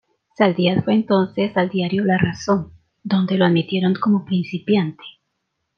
[0.35, 5.03] Saldías fue entonces al diario "La Razón", donde lo admitieron como principiante.